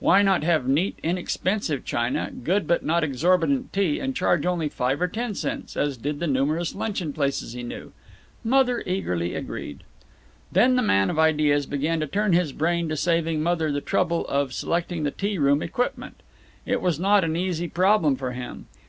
[0.00, 5.00] Why not have neat, inexpensive china, good but not exorbitant tea, and charge only five
[5.00, 7.92] or ten cents, as did the numerous luncheon places he knew?
[8.42, 9.84] Mother eagerly agreed.
[10.50, 14.26] Then the man of ideas began to turn his brain to saving Mother the trouble
[14.26, 16.20] of selecting the tea room equipment.
[16.66, 18.66] It was not an easy problem for him.